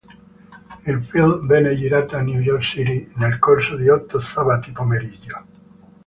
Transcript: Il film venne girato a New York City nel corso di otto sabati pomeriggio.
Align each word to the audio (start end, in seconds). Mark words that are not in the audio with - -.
Il 0.87 1.03
film 1.03 1.45
venne 1.45 1.75
girato 1.77 2.15
a 2.15 2.21
New 2.21 2.39
York 2.39 2.63
City 2.63 3.11
nel 3.17 3.37
corso 3.37 3.75
di 3.75 3.87
otto 3.87 4.19
sabati 4.19 4.71
pomeriggio. 4.71 5.45